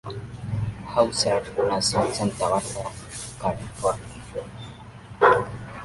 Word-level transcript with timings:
Hauser 0.95 1.43
nació 1.69 2.03
en 2.07 2.13
Santa 2.15 2.45
Bárbara, 2.49 2.89
California. 3.39 4.01